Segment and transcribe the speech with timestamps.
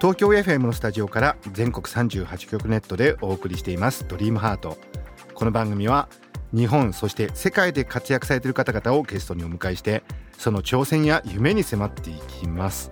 [0.00, 4.08] 東京 FM のスタジオから全国38局ネットでお送りしています。
[4.08, 4.78] ドリームハート。
[5.34, 6.08] この番組は
[6.54, 10.02] 日本そして世界で活躍されている方々をゲストにお迎えして
[10.38, 12.88] その挑戦や夢に迫っていきます。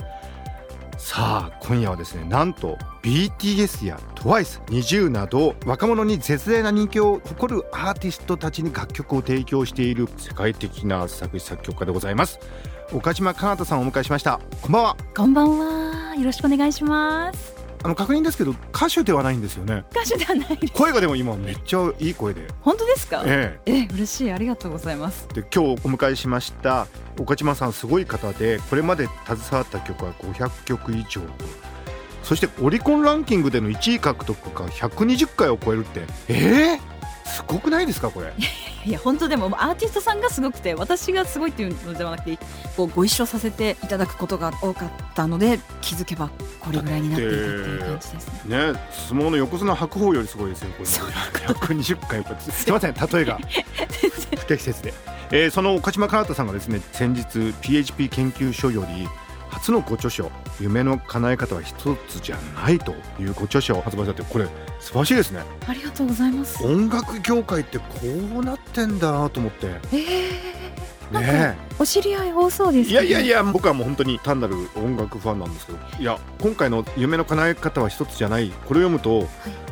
[0.99, 12.39] さあ今夜はですねなんと BTS や TWICE20 など若者に絶大な人気を誇るアーティストたちに楽曲を提供している世界的な作詞作曲家でございます。
[12.93, 14.41] 岡島かなたさんをお迎えしました。
[14.61, 14.97] こんばんは。
[15.17, 15.78] こんばんは。
[16.19, 17.55] よろしくお願いします。
[17.85, 19.85] あの確認ですけど歌手ではないんですよね。
[19.93, 20.73] 歌手ではないです。
[20.73, 22.43] 声がでも今めっちゃいい声で。
[22.61, 23.23] 本当ですか？
[23.25, 23.73] ええ。
[23.73, 24.33] え嬉しい。
[24.33, 25.29] ありがとうございます。
[25.33, 26.89] で今日お迎えしました
[27.21, 31.29] 岡島さんすごい方でこれまで携わった曲は500曲以上と。
[32.25, 36.01] そしてオリコンランキングでの1位獲得が120回を超えるって。
[36.29, 36.79] えー、
[37.29, 38.33] すごくないですかこれ？
[38.89, 42.39] いや本当でもアーティストさんがすごくて私がすごいっていうのではなくて
[42.75, 48.73] こうご一緒させていただくことが多かったので気づけばこれぐらいになっていたっていう感じですね。
[48.73, 50.89] ね相撲の横綱白鵬よりすごいですよこれ
[51.55, 53.39] 120回 すみません例えが。
[54.39, 54.95] 不適切で、
[55.31, 59.07] えー、その岡島かなたさんがですね先日 PHP 研究所より
[59.59, 64.47] 初のご著書「夢の叶え方は一つじゃない」というご著書を発売されてこれ
[64.79, 65.43] 素晴らしいですね。
[65.67, 66.65] ありがとうございます。
[66.65, 69.67] 音楽業界ってこうなってんだなと思って。
[69.67, 70.48] ええー、
[71.11, 76.05] ねお知り合い多そうです、ね、いやいやいや僕はもう本当に単なる音楽ファンなんですけどい。
[76.05, 79.29] や今回の「夢の叶え方は一つじゃない」これを読むと、はい、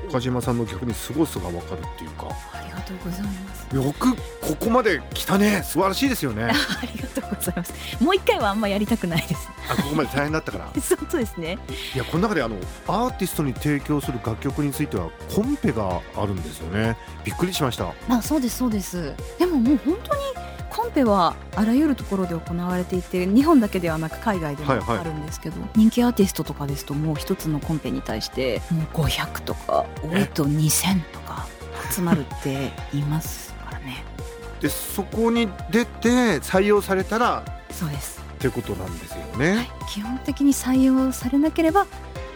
[0.09, 2.29] 岡島さんの逆に凄さが分かるっていうか。
[2.53, 3.57] ありがとうございます。
[3.75, 5.63] よくここまで来たね。
[5.65, 6.45] 素晴らしいですよね。
[6.53, 7.75] ありがとうございます。
[8.01, 9.49] もう一回はあんまやりたくないです。
[9.69, 10.69] あここまで大変だったから。
[10.81, 11.59] そうですね。
[11.95, 12.57] いやこの中であの
[12.87, 16.97] アーティストに提供する楽曲についてはコンペがあるんですよね。
[17.25, 17.93] びっくりしました。
[18.09, 19.13] あそうですそうです。
[19.39, 20.46] でももう本当に
[20.77, 31.47] コンペはあらゆるところで行われていて日本だけではなく海外でもあるんですけど、はいはい、人気アーティストとかですともう一つのコンペに対してもう500とか多いと2000とか
[31.91, 34.05] 集まるって言いますからね。
[34.61, 38.21] でそこに出て採用されたらそうです。
[38.21, 41.87] ってことなんですよね、はい、基本的に採用されなければ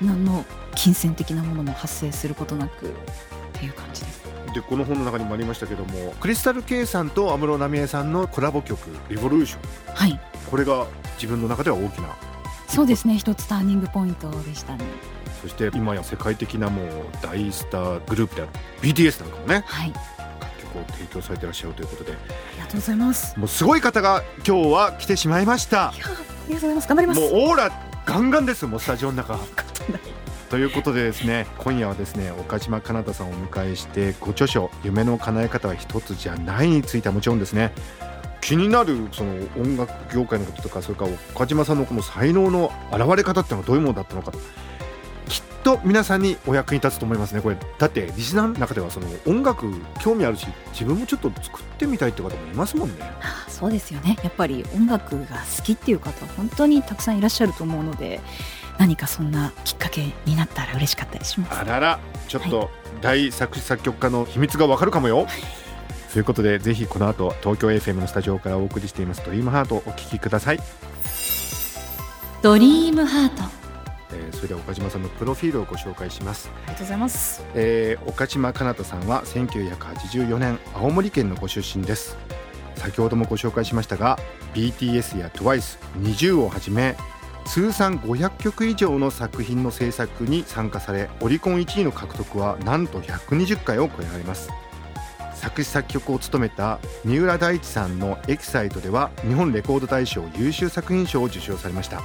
[0.01, 2.91] 何の金銭的なものも発生することなくっ
[3.53, 4.20] ていう感じです
[4.55, 8.79] でこの本の中にもありましたけどもクリスタル K さんと安室奈美恵さんのコラボ曲
[9.09, 9.61] 「リボリューション」
[9.95, 10.21] はい。
[10.51, 12.09] これが自分の中では大きな。
[12.67, 13.19] そうですね。
[13.19, 14.85] 一つターニングポイントでしたね。
[15.43, 16.87] そして今や世界的なもう
[17.23, 18.51] 大スターグループである
[18.83, 19.93] BTS なんかもね、はい、
[20.41, 22.13] 楽曲を提供されていらっしゃるということで。
[22.13, 22.15] あ
[22.57, 23.39] りがとうございます。
[23.39, 25.89] もうすごい方が今日は来てしまいました。
[25.89, 26.89] ありがとうございます。
[26.89, 27.21] 頑張ります。
[27.21, 29.39] もうオーラガンガンですもうスタジオの中
[30.51, 37.73] ということでですね今夜はですね岡島かなたさんをお迎えしてご著書「夢の叶え方は一つじゃない」についてはもちろんですね
[38.41, 44.33] 気になるその音楽業界のこととかそれから岡島さんのこの才能の現れ方っていうのはどういうものだったのか
[45.29, 47.57] きっと皆さんにお役に立つと思いますねこれ。
[47.79, 52.97] だってリスナーの中ではその音楽興味あるし自分もちょっと作ってみたいって方もいますもんね。
[53.47, 54.17] そうですよね。
[54.25, 58.21] やっぱり音楽が好きっていう方本当にたくさんいらっしゃると思うので
[58.81, 61.61] 何かそんなきっかけになったら嬉しかったりします？
[61.61, 62.71] あららちょっと
[63.03, 65.27] 大作詞作曲家の秘密がわかるかもよ、
[66.13, 70.61] ということでぜひこの後東京 FM のスタジオからお送りしています「ドリームハートお聴きください。
[72.43, 73.43] ドリームハート。
[74.13, 76.51] えー、それでは岡島さんのプロフィールをご紹介します。
[76.65, 82.17] ありがとうございます、えー、岡島かなたさんは1984年青森県のご出身です。
[82.77, 84.19] 先ほどもご紹介しましたが
[84.55, 86.97] BTS や TWICE20 をはじめ
[87.47, 94.51] 通算500曲以上の作品の制作に参加されオリコン1位の獲得はなんと120回を超えられます。
[95.35, 102.03] 作詞作曲を務めた三浦大知さんの「エキサイト」では日本レコード大賞優秀作品賞を受賞されました。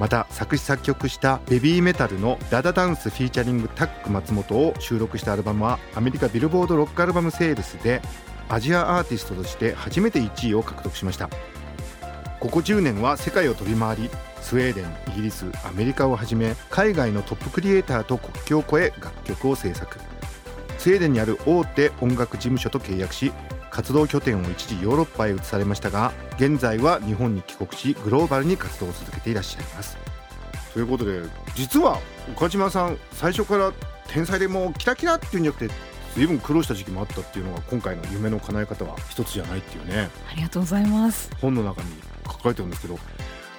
[0.00, 8.02] また作詞作曲したベビーメタルの「ダダダンス」フィーチャリングタック松本を収録したアルバムはアメリカビルボードロックアルバムセールスで
[8.48, 11.28] アジアアーティストとして初めて1位を獲得しました。
[12.44, 14.10] ここ10年は世界を飛び回り
[14.42, 19.98] スウェーデンイギリスアメリカをはじめ海外のトップクリエイターと国境を越え楽曲を制作。
[20.76, 23.32] スウェーデンにある大手音楽事務所と契約し
[23.70, 29.96] 活動拠点を一時ヨーロッパへ移されましたが現在は日本に帰国しグローバルに活動を続けていらっしゃいます。
[30.74, 31.22] ということで
[31.54, 31.98] 実は
[32.30, 33.72] 岡島さん最初から
[34.08, 35.74] 天才でもうキラキラっていうんじゃなくて
[36.14, 40.10] 随分苦労した時期もあったっていうのが今回の夢の叶え方は一つじゃないっていうね。
[40.30, 41.30] ありがとうございます。
[41.40, 41.88] 本の中に
[42.32, 42.98] 書かれてるんですけど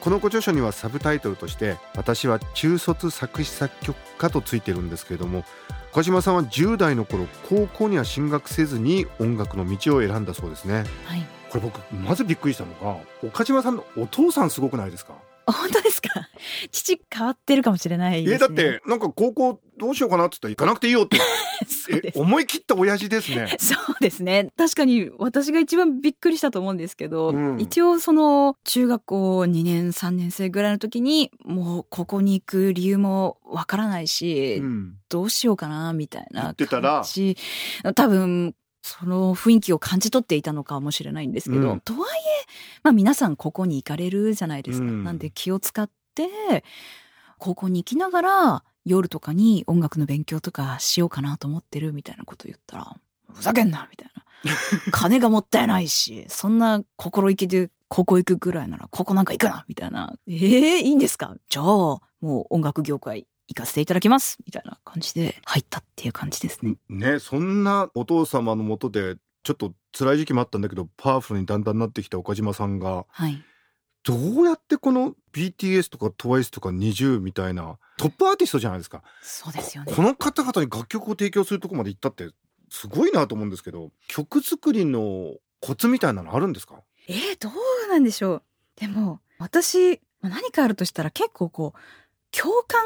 [0.01, 5.43] このご著書にはサブタイトルとして「私は中卒作詞作曲家」とついてるんですけれども
[5.91, 12.97] 岡島さんは10代の頃高校には進学せずに音楽の道を選んだそうですね、はい、これ僕まずびっくりしたのが
[13.27, 15.13] 岡島さんのお父さんすごくないですか？
[15.47, 16.09] 本当ですか？
[16.71, 21.19] 父変わってるかもしれないです、ね、えだってなんか高校どうしようかなって言ったら行かなくていいよって。
[22.15, 23.57] 思い切った親父ですね。
[23.59, 24.49] そうですね。
[24.57, 37.37] 確かに私が一番びっくりしたと思うんですけど、うん、一応その中学校2年3年生ぐらいの時にもうここに行く理由もわからないし、うん、どうしようかなみたいな感じ。
[37.95, 42.47] 多分その雰囲気を感じ取っていたのかもしれないんですけど、うん、とはいえ、
[42.83, 44.85] まあ、皆さんここに行かれるじゃないですか。
[44.85, 46.63] うん、なんで気を使って
[47.39, 52.95] 高校に行きながら夜とかに音楽の勉強とかしようかなと思ってるみたいなこと言ったら
[53.33, 54.23] ふざけんなみたいな。
[54.91, 60.13] 金がもったいないし、そんな心意気でここ行くぐらいならここなんか行くなみたいな。
[60.27, 61.35] ええー、いいんですか？
[61.49, 66.75] じゃあ、もう音楽業界行かせていただきますみたいな感じで入ったっていう感じですね。
[66.89, 73.43] ねそんなお父様のもとでちょっと辛い時期もあったんだけどパワフルにだんだんなってきた岡島さんが、はい、
[74.05, 79.01] どうやってこの BTS とか TWICE とか NiziU みたいなトップアーティストじゃないですか。
[79.21, 79.93] そうですよね。
[79.93, 82.29] この方々に楽曲を提供するとこまで行ったって
[82.69, 86.75] すごいなと思うんですけど曲作りのコツみたいなのあるんですか？
[87.07, 88.43] えー、どうなんでしょう。
[88.75, 91.79] でも私何かあるとしたら結構こう
[92.37, 92.83] 共感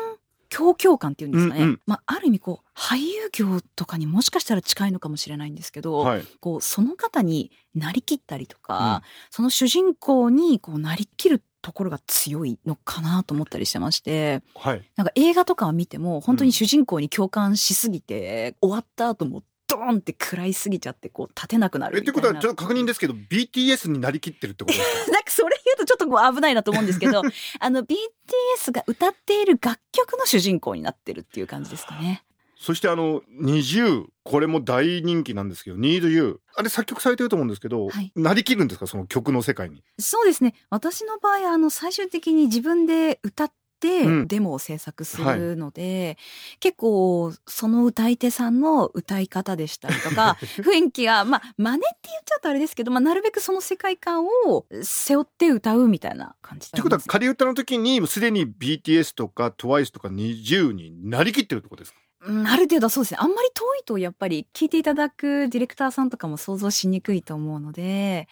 [0.50, 25.12] 共共感っていうんですかね、うんうん、まあ、ある意味こう俳優業とかにもしかしたら近いのかもしれないんですけど、はい、こうその方になりきったりとか、うん、その主人公にこうなりきるところが強いのかなと思ったりしてまして、はい、なんか映画とかを見ても本当に主人公に共感しすぎて、うん、終わった後もドーンって食らいすぎちゃってこう立てなくなるえってことはちょっと確認ですけど BTS になりきってるってことですか？
[25.12, 27.22] なんかそれ言うとちょっとこう危ないなと思うんですけど
[27.60, 32.24] あの BTS が歌っている楽曲の主人公になってるっていう感じですかね。
[32.62, 38.86] そしてあの NiziU これも大人気なんですけど Need You あれ作曲されてると思うんですけど、はい、なりきるんですか？
[38.88, 39.82] その曲の世界に。
[39.98, 40.54] そうですね。
[40.70, 46.18] 私の場合あの最終的に自分で歌っデモを制作するので、うんはい、
[46.60, 62.00] 結構その歌い手さんの歌い方でしたりとか 雰囲気がまあ真似って言っちゃうとあれですけど、まあ、なるべくその世界観を背負って歌うみたいな感じってことは仮歌の時にすでに BTS とか TWICE とか NiziU になりきってるってことですか？
[62.22, 63.18] ある程度そうですね。
[63.22, 68.28] あんまり遠いとやっぱり聞いていただくディレクターさんとかも想像しにくいと思うので、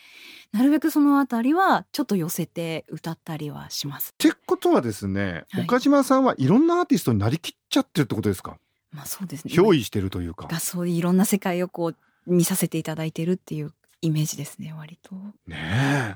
[0.51, 4.11] なるべくそのあたりはちょっと寄せて歌ったりはします。
[4.11, 8.57] ってことはですね、はい、岡島さんはいろんなアーティストになりきっちゃってるってことですか？
[8.91, 9.53] まあそうですね。
[9.53, 10.47] 憑依してるというか。
[10.47, 11.95] がそういういろんな世界をこう
[12.25, 15.15] 見させていただいてるっていうイメージですね、割と。
[15.47, 16.15] ねえ。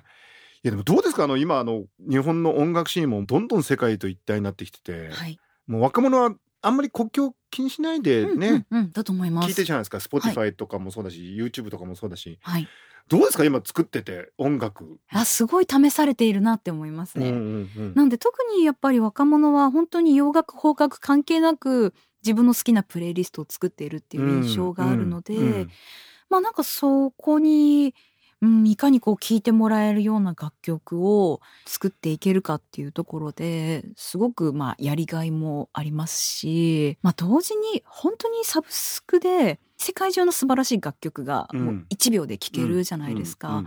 [0.63, 1.23] いやでもどうですか？
[1.23, 9.47] あの今あの日本の音楽シーンもどんどん世界と一体になってきてて、はい、もう若者はあんまり国境気にしないでね、うんうんうん、だと思います。
[9.49, 9.97] 聞いてるじゃないですか。
[9.97, 12.67] Spotify とかもそうだし、はい、YouTube とかもそうだし、はい、
[13.07, 14.99] どうですか今作ってて音楽。
[15.09, 25.71] あすごい試されているなって思いますね、うんうんうん、なんで特にやっぱり若者は本当に洋楽邦楽関係なく自分の好きなプレイリストを作っているっていう印象があるので、うんうんうん、
[26.29, 27.95] まあなんかそこに
[28.41, 43.63] うん、いかにこう聴いてもらえるような楽曲を作っていけるかっていうところですごくまあやりがいもありますし、まあ、同時に本当にサブスクで世界中の素晴らしい楽曲がもう1秒で聴けるじゃないですか。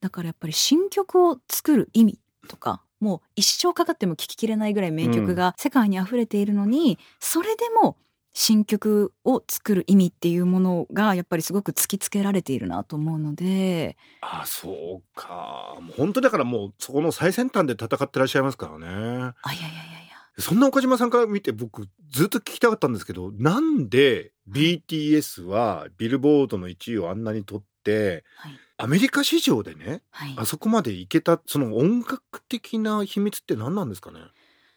[0.00, 7.96] だからやっぱり新曲を作る意味とかもう一生かかっても聴ききれないぐらい名曲が世界に溢れているのに、それでも
[8.32, 13.96] 新曲を作る意味っていうものがやっぱりすごく突きつけられているなと思うので。
[14.20, 15.76] あそうか。
[15.80, 18.86] もう本当だからもうそこの最先端で戦ってらっしゃいますからね。
[18.86, 20.10] あいやいやいやいや。
[20.38, 34.20] そんな岡島さんから見て僕ずっと聞きたかったんですけどなんで BTS はビルボードの1位をあんなに取って、はい、アメリカ市場でね、はい、あそこまでいけたその音楽的な秘密って何なんですかね？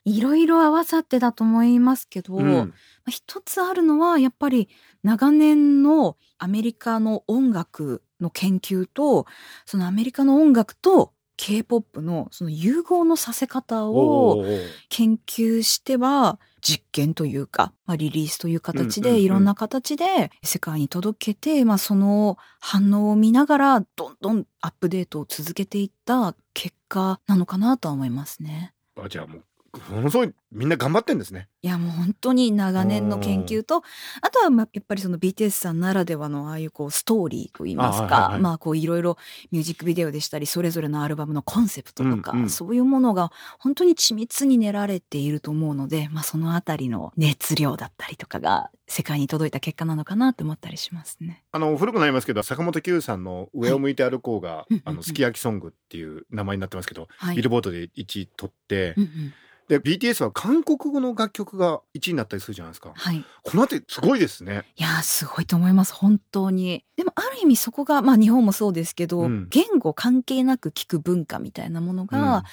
[0.05, 2.73] いろいろ合わさってだと思いますけど、うん、
[3.09, 4.69] 一つあるのはやっぱり
[5.03, 9.25] 長年のアメリカの音楽の研究と
[9.65, 14.45] そのアメリカの音楽と K-POP のその融合のさせ方を
[14.89, 28.73] 研究しては実験というか、まあ、リリースという形でいろんな形で世界に届けて、まあ、その反応を見ながらどんどんアップデートを続けていった結果なのかなとは思いますね。
[28.95, 29.43] あじゃあもう
[29.89, 31.49] ものすごいみんな頑張ってんですね。
[31.63, 33.81] いやもう本当に長年の研究と
[34.21, 39.17] あとはまあやっぱりその BTS さんならではのああいうこうストーリーといいますか、はいはい、まあこういろいろ
[39.51, 51.43] ミュージックビデオでしたりそれぞれのアルバムのコンセプトとか、うんうん、そういうものが本当に緻密に練られていると思うので、まあ、そのあたりの熱量だったりとかが世界に届いた結果なのかなと思ったりしますね。
[51.51, 58.93] あの古くなりますけど坂本九さんの「上を向いて歩こうが」はい、あのすき焼きソングっていう名前になってますけど、はい、ビルボードで1位取って。
[58.97, 59.33] うんうん
[59.67, 62.91] で BTS は韓国語の楽曲が1位になったりするじゃないですか。
[62.93, 63.23] はい。
[63.43, 64.63] この辺りすごいですね。
[64.75, 66.83] いやすごいと思います本当に。
[66.97, 72.43] でもある意味そこがまあ日本もそうですけど、うん、言語関係なく聞く文化みたいなものが、うん、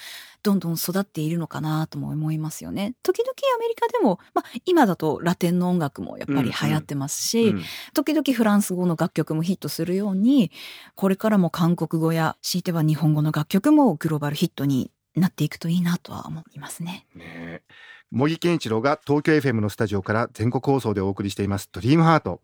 [0.43, 2.95] どんどん育っているのかなとも思いますよね。
[3.03, 10.53] 時々アメリカでも、まあ、今だとラテンの音楽もやっぱり流行ってますし、うんうん、時々フランス語の楽曲もヒットするように
[10.95, 17.07] これからも韓国語や強いては日本語の楽曲もグローバルヒットになっていくといいなとは思いますね。
[17.15, 17.63] ね
[18.11, 22.41] 茂木健一郎が東京 FM のスタジオから全国放送でお送りしています「ドリームハート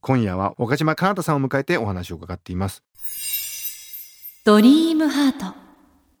[0.00, 2.82] 今夜は岡島かなたさんを迎えてお話を伺っています。
[4.44, 5.61] ドリームハート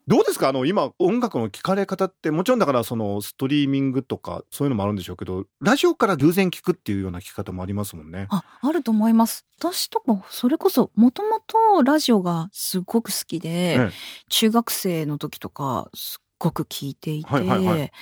[0.08, 0.48] どうですか？
[0.48, 8.26] あの今音楽の聴かれ方ってもちろんだからそのストリーミングとかそういうのもあるんでしょうけどラジオから偶然聞くっていうような聞き方もありますもんね。
[8.30, 9.46] ああると思います。
[9.58, 13.90] 私とかそれこそもともとラジオがすごく好きで、ね、
[14.28, 17.92] 中学生の時とかすっごく聞いていて、はいはいはい、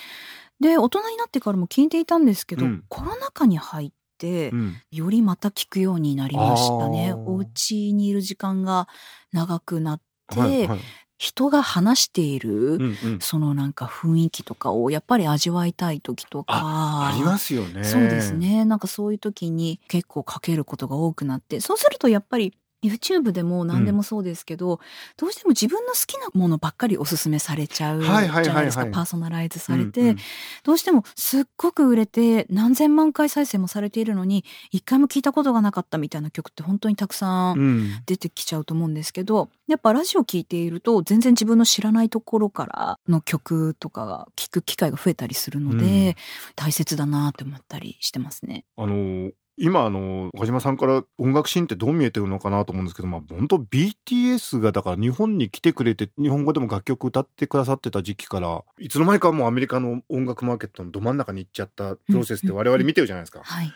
[0.59, 7.13] で大人になってからも聞いていたんですけど、うん、コロナ禍に入って、うん、よりまた聞くようになりましたね。
[7.13, 8.89] お家にいる時間が
[9.33, 10.81] 長くなって、はいはい、
[11.21, 16.55] 人が話している、うんうん、そのなんか雰囲気とかをやっぱり味わいたい時とか。
[16.55, 17.85] ありますよね。
[17.85, 18.65] そうですね。
[18.65, 24.79] なんかそういう時に結構かけることが多くなってそうするとやっぱり YouTube でも何でもそうですけど、うん、
[25.17, 30.09] どうしても自分の好きなものばっかりおすすめされちゃうじゃないですか、パーソナライズされて、うん。
[30.09, 30.17] うん、
[30.65, 46.17] どうしてもすっごく売れて何千万回再生もされているのに一回も聞いたことがなかったみたいな曲って本当にたくさん出てきちゃうと思うんですけど、うん、やっぱラジオ聴いていると全然自分の知らないところからの曲とかが聞く機会が増えたりするので、
[46.57, 48.65] 大切だなって思ったりしてますね。
[48.77, 63.73] あの今あの岡島さんから音楽シーンってどう見えてるのかなと思うんですけどまあ本当 BTS がだから日本に来てくれて日本語でも楽曲歌ってくださってた時期からいつの間にかもうアメリカの音楽マーケットのど真ん中に行っちゃったプロセスって我々見てるじゃないですか、はい、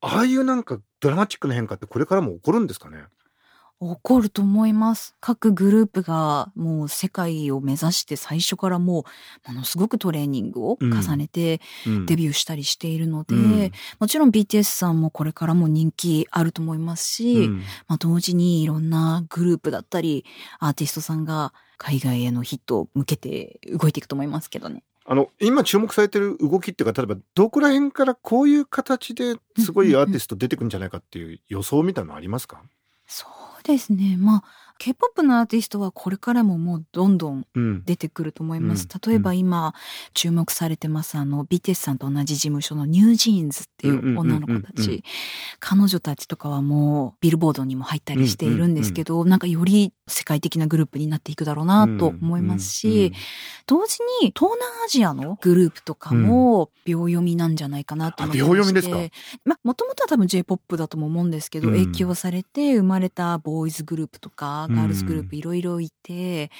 [0.00, 3.04] ああいうなんかドラマチックな変化ってこれからも起こるんですかね？
[3.78, 5.14] 起こると思います。
[5.20, 9.04] 各グループがもう世界を目指して最初からも
[9.46, 11.60] うものすごくトレーニングを重ねて
[12.06, 17.56] デビューしたりしているので、うん、もちろん BTS さんもこれからも人気あると思いますし、うん、
[17.86, 20.24] まあ、同時にいろんなグループだったり
[20.58, 24.82] アーティストさんが海外へのヒットを向けて動いていくと思いますけどね。
[25.08, 32.60] あの今注目されてる動きっていうか例えばどこら辺からこういう形ですごいアーティスト出てくるんじゃないかっていう予想みたいなのありますか、
[33.06, 34.16] そうですね。
[34.16, 34.44] まあ、
[34.78, 37.46] K-POP のアーティストはこれからももうどんどん
[37.84, 38.86] 出てくると思います。
[38.92, 39.74] うん、例えば今
[40.14, 45.02] 注目されてますあの BTS さんと同じ事務所の NewJeans っていう女の子たち、
[45.58, 53.12] 彼女たちとかはもうビルボードにも入ったりしているんですけど、なんかより世界的なグループになっていくだろうなと思いますし、
[53.66, 58.96] 同時に東南アジアのグループとかも秒読みなんじゃないかなと思って秒読みですか？
[59.44, 66.50] まあもともとは多分 J-POP だとも思うんですけど、影響されて生まれたボーイズグループとかガールズグループいろいろいて、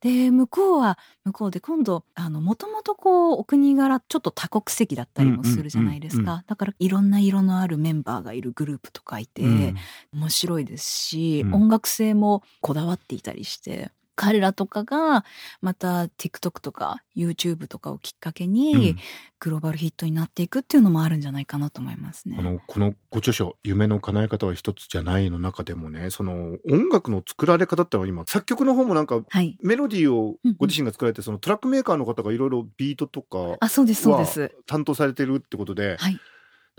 [0.00, 6.42] で、向こうは向こうで今度、あの、もともとこう、お国柄ちょっと多国籍だったりもするじゃないですか。
[6.46, 9.74] だからいろんな色のあるメンバーがいるグループとかいて、
[10.12, 15.24] 面白いですし、音楽性もこだわっていたりして、彼らとかが
[15.60, 18.96] また TikTok とか YouTube とかをきっかけに
[19.38, 22.36] グローバルヒットになっていくっていうのもあるんじゃないかなと思いますね。
[22.40, 29.22] あのこのご著書「夢の叶え方は一つじゃない」の中でもねその音楽の作られ方って今作曲の方もなんか、
[29.60, 35.96] メロディーをご自身が作られて、そのトラックメーカーの方がいろいろビートとかあそうですそうです担当されてるってことで。
[35.98, 36.18] はい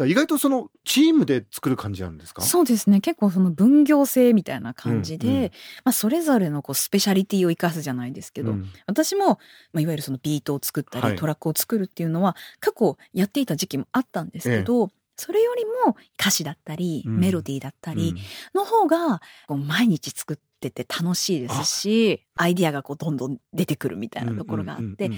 [0.05, 2.41] 意外とそのチームで作る感じなんですか？
[2.41, 3.01] そうですね。
[3.01, 5.49] 結構その分業制みたいな感じで、うんうん、ま
[5.89, 9.39] あ、それぞれのこうスペシャリティを生かすじゃないですけど、うん、私も、
[9.73, 14.89] まあ、いわゆるそのビートを作ったり、トラックを作るっていうのは過去やっていた時期もあったんですけど、ええ。
[15.19, 18.13] それよりも歌詞だったり、メロディーだったり
[18.53, 20.37] の方がこう毎日作っ
[20.71, 25.17] てて楽しいですしアイディアがこうどんどん出てくるみたいなところがあって、反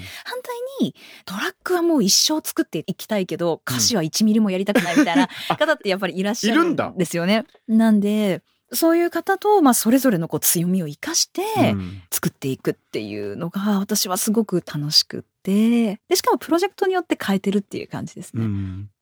[0.80, 5.28] にトラックはもう一生作っていきたいけど歌詞は1ミリもやりたくないみたいな
[5.58, 7.44] 方ってやっぱりいらっしゃるんですよね。
[7.68, 8.42] なんで
[8.72, 11.42] そういう方と、まあ、それぞれのこう強みを生かして
[12.10, 15.30] 作っていくっていうのが私はすごく楽しくって。
[15.42, 18.44] でしかもプロジェクトによって変えてるっていう感じですね。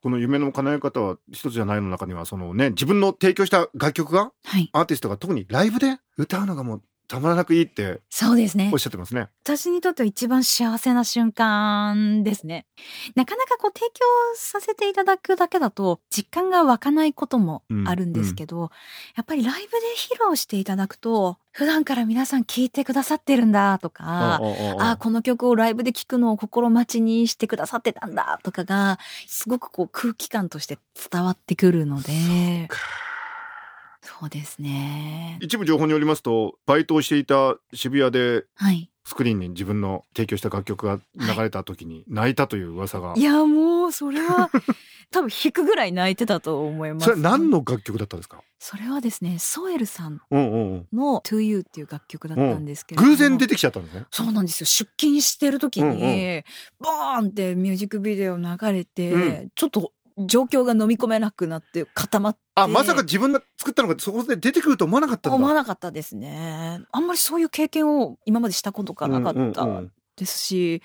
[0.02, 8.70] この夢の叶え方は一つじゃないの中にはそのね自分の提供した楽曲が、はい、アーティストが特にライブで歌うのがもうたまらなくいいってそうですね。
[8.70, 9.28] おっしゃってますね。
[9.42, 12.66] 私にとっては一番幸せな瞬間ですね。
[13.14, 14.04] なかなかこう提供
[14.36, 18.62] させていただくだけだと実感が湧かないこともあるんですけど、うん。
[18.64, 18.68] うん、
[19.16, 24.40] やっぱりライブで披露していただくと普段から皆さん聞いてくださってるんだとか
[24.78, 30.78] あこの曲をライブで聴くのを心待ちにしてくださってたんだとかがすごくこう空気感として
[31.10, 32.68] 伝わってくるので。
[34.02, 35.38] そうですね。
[35.40, 44.50] 一部情報によりますとバイトをしていた渋谷で、はい、スクリーンに自分の提供した楽曲が流れた時に泣いたという噂が、はい、いやもうそれは
[45.10, 47.04] 多分引くぐらい泣いてたと思います。
[47.06, 48.42] それ何の楽曲だったんですか？
[48.60, 54.04] それはですねソエルさんの To You っていう楽曲だったんですけど、偶然出てきちゃったんですね。
[54.10, 54.66] そうなんですよ。
[54.66, 56.44] 出勤してる時に、うんうん、
[56.80, 59.92] ボーンってミュージックビデオ流れて、うん、ちょっと
[60.26, 62.40] 状況が飲み込めなくなって固まって。
[62.54, 66.80] あまさか自分が作ったのがそこで出てくると思わなかった思わなかったですね。
[66.90, 69.66] あんまりそういう経験を今までしたことがなかった
[70.16, 70.82] ですし、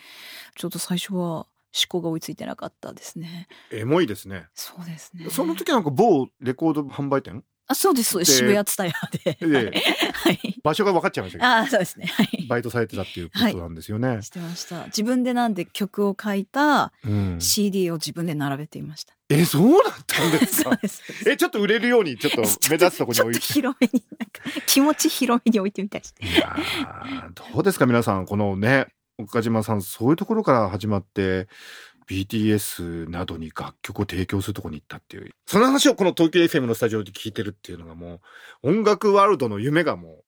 [0.56, 1.48] ちょっと最初は思
[1.90, 3.48] 考が追いついてなかったですね。
[3.72, 4.48] エモいですね。
[4.54, 5.28] そうですね。
[5.30, 8.12] その時なんか某レコード販売店あそうです。
[8.12, 8.92] そうです渋谷ツタヤ
[9.24, 9.38] で、
[10.14, 11.50] はい、場所が分かっちゃいましたけど。
[11.50, 14.86] あそうですね、はい、バイトされてたっていうことなんですよね、はい、してました。
[14.88, 16.92] 自分でなんで曲を書いた
[17.40, 20.78] CD を自分で並べていました、うん、えそうだったんですか？
[21.32, 23.40] えちょっと売れるようにちょっと 目立つとこに置いて。
[23.40, 26.56] 広めになんか気持ち広めに置いてみたいですいや
[27.54, 27.86] どうですか？
[27.86, 28.88] 皆さんこのね
[29.20, 31.48] 岡島さんそういうところから始まって
[32.08, 35.32] BTS などに楽曲を提供するとこに行ったっていう。
[35.46, 38.22] その話をこの東京 FM のスタジオで聞いてるっていうのがも
[38.64, 40.24] う、音楽ワールドの夢がも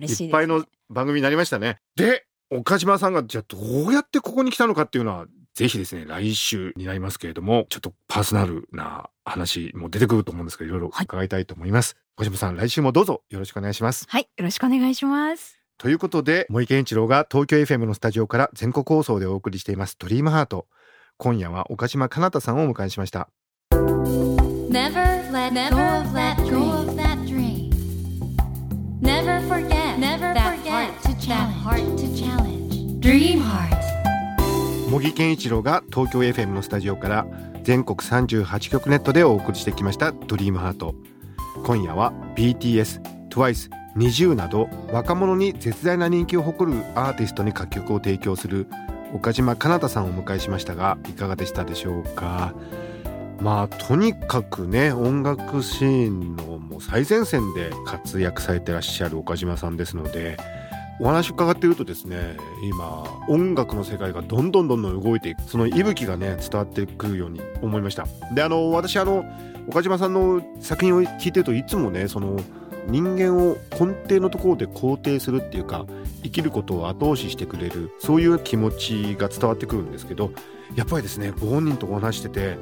[0.00, 1.78] う、いっぱいの番組になりましたね。
[1.96, 11.96] で、岡島さんがじゃあどうやってここに来たのかっていうのは、ぜひですね、来週になりますけれども、ちょっとパーソナルな話も出てくると思うんですけど、いろいろ伺いたいと思います。
[12.16, 14.06] 岡島さん、来週もどうぞよろしくお願いします。
[14.08, 15.58] はい、よろしくお願いします。
[15.78, 20.66] ということで、森健一郎が東京 FM のスタジオから全国放送でお送りしています、ドリームハート。
[21.16, 23.28] 今夜は岡島かなたさんをお迎えしました
[23.72, 27.70] Never let go of that dream
[29.00, 30.90] Never forget Never forget
[31.28, 33.74] that heart to challenge Dream Heart
[34.90, 37.26] 茂木健一郎が東京 FM のスタジオから
[37.62, 40.94] 全国38局ネットでお送りしてきました「ドリームハート
[41.64, 43.00] 今夜は BTS、
[43.30, 48.66] TWICE、NiziU など若者に絶大な人気を誇るアーティストに楽曲を提供する
[49.14, 52.52] 岡島かなたさんをお迎えしましたがいかがでしたでしょうか？
[53.40, 60.36] まあとにかくね音楽シーンのもう最前線で活躍されてらっしゃる岡島さんですので
[61.00, 68.06] お話伺っているとですね今音楽の世界がどんどんどんどん動いていくその息吹がね伝わってくるように思いました。
[68.34, 69.24] であの私あの
[69.68, 72.38] 岡島さんの作品を聞いてるといつもねその
[72.88, 75.86] 人間を根底のところで肯定するっていうか
[76.22, 80.32] 生きることを後押ししてくれるそういう気持ちが伝わってくるんですけど
[80.74, 82.56] やっぱりですねご本人とお話してて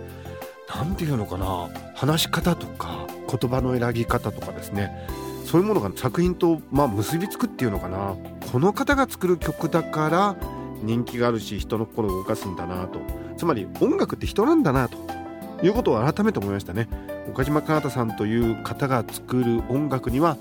[0.75, 5.07] 何て言うのかな話し方とか言葉の選び方とかですね
[5.45, 8.17] そういうものが作品とまあ結びつくっていうのかな
[8.51, 10.37] この方が作る曲だから
[10.83, 13.01] 人気があるし人の心を動かすんだなと。
[13.37, 15.22] つまり音楽って人なんだなと。
[15.63, 16.89] いうことを改めて思いましたね。
[17.29, 20.37] 岡島かなたさんという方が作る音楽には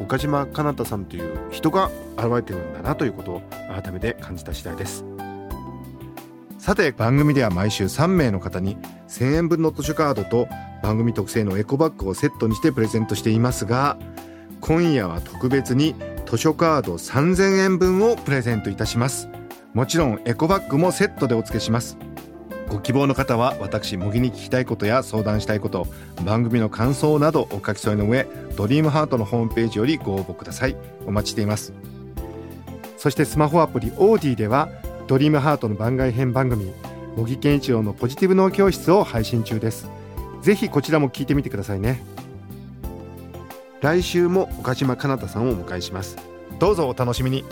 [0.00, 5.04] 岡島かなたさんという人が現れてるんだなということを改めて感じた次第です。
[6.58, 8.76] さて番組では毎週3名の方に
[9.08, 10.48] 1000円分の図書カードと
[10.82, 13.98] 番組特製のエコバッグをセットにしてプレゼントしていますが
[14.60, 19.28] 今夜は特別に図書カード3000円分をプレゼントいたします。
[19.74, 21.98] もちろんエコバッグもセットでお付けします。
[22.72, 25.86] ご希望の方は私模擬に聞きたいことや相談したいこと
[26.24, 30.76] 番組の感想などお書き添えの上ドリームハートのホームページよりご応募ください。
[31.06, 31.74] お待ちしています。
[32.96, 34.70] そしてスマホアプリオーディでは
[35.06, 36.72] ドリームハートの番外編番組
[37.14, 39.86] 模擬健一郎のポジティブ脳教室を配信中です。
[40.40, 42.02] ぜひこちらも聞いてみてくださいね。
[43.82, 46.16] 来週も岡島かなたさんをお迎えします。
[46.58, 47.44] どうぞお楽しみに。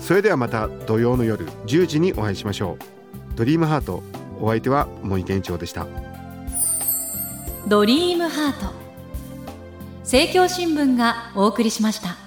[0.00, 3.01] それではまた土曜の夜10時にお会いしましょう。
[3.34, 4.02] ドリームハート。
[4.40, 5.86] お相手は森健長でした。
[7.68, 8.72] ドリームハート。
[10.00, 12.21] 政教新聞がお送りしました。